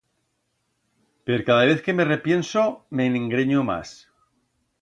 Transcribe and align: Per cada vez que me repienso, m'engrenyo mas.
Per 1.29 1.37
cada 1.51 1.69
vez 1.71 1.85
que 1.89 1.95
me 1.99 2.09
repienso, 2.13 2.65
m'engrenyo 3.01 3.63
mas. 3.73 3.97